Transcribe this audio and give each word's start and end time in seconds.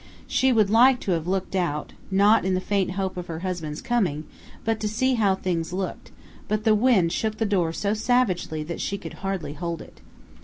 She 0.25 0.51
would 0.51 0.71
like 0.71 0.99
to 1.01 1.11
have 1.11 1.27
looked 1.27 1.55
out, 1.55 1.93
not 2.09 2.43
in 2.43 2.55
the 2.55 2.59
faint 2.59 2.93
hope 2.93 3.17
of 3.17 3.27
her 3.27 3.41
husband's 3.41 3.83
coming, 3.83 4.23
but 4.65 4.79
to 4.79 4.87
see 4.89 5.13
how 5.13 5.35
things 5.35 5.73
looked; 5.73 6.09
but 6.47 6.63
the 6.63 6.73
wind 6.73 7.11
shook 7.11 7.37
the 7.37 7.45
door 7.45 7.71
so 7.71 7.93
savagely 7.93 8.63
that 8.63 8.81
she 8.81 8.97
could 8.97 9.13
hardly 9.21 9.53
hold 9.53 9.79
it. 9.79 10.01